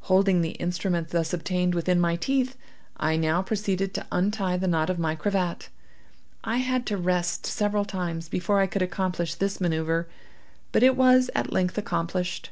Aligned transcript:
Holding 0.00 0.40
the 0.40 0.56
instrument 0.58 1.10
thus 1.10 1.32
obtained 1.32 1.76
within 1.76 2.00
my 2.00 2.16
teeth, 2.16 2.56
I 2.96 3.14
now 3.14 3.40
proceeded 3.40 3.94
to 3.94 4.06
untie 4.10 4.56
the 4.56 4.66
knot 4.66 4.90
of 4.90 4.98
my 4.98 5.14
cravat. 5.14 5.68
I 6.42 6.56
had 6.56 6.84
to 6.86 6.96
rest 6.96 7.46
several 7.46 7.84
times 7.84 8.28
before 8.28 8.58
I 8.58 8.66
could 8.66 8.82
accomplish 8.82 9.36
this 9.36 9.60
manoeuvre, 9.60 10.06
but 10.72 10.82
it 10.82 10.96
was 10.96 11.30
at 11.36 11.52
length 11.52 11.78
accomplished. 11.78 12.50